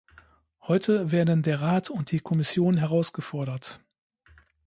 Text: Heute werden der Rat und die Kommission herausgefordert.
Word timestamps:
Heute 0.63 1.11
werden 1.11 1.43
der 1.43 1.61
Rat 1.61 1.91
und 1.91 2.09
die 2.09 2.21
Kommission 2.21 2.75
herausgefordert. 2.77 3.79